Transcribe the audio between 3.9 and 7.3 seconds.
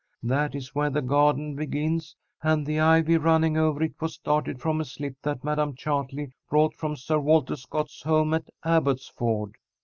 was started from a slip that Madam Chartley brought from Sir